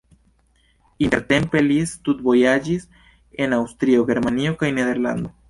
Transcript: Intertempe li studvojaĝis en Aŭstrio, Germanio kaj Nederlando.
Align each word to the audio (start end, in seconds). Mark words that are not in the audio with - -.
Intertempe 1.07 1.61
li 1.65 1.77
studvojaĝis 1.91 2.89
en 3.45 3.55
Aŭstrio, 3.61 4.09
Germanio 4.11 4.57
kaj 4.65 4.73
Nederlando. 4.81 5.35